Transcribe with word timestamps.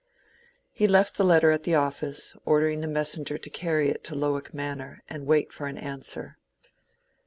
He 0.71 0.87
left 0.87 1.15
the 1.15 1.23
letter 1.23 1.51
at 1.51 1.61
the 1.61 1.75
office, 1.75 2.35
ordering 2.43 2.81
the 2.81 2.87
messenger 2.87 3.37
to 3.37 3.49
carry 3.51 3.89
it 3.89 4.03
to 4.05 4.15
Lowick 4.15 4.51
Manor, 4.51 5.03
and 5.07 5.27
wait 5.27 5.53
for 5.53 5.67
an 5.67 5.77
answer. 5.77 6.39